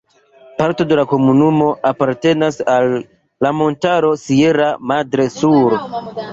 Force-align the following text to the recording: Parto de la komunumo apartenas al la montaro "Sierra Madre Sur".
Parto 0.61 0.85
de 0.91 0.95
la 0.99 1.03
komunumo 1.11 1.67
apartenas 1.91 2.57
al 2.77 2.97
la 3.47 3.53
montaro 3.61 4.13
"Sierra 4.25 4.73
Madre 4.95 5.33
Sur". 5.39 5.81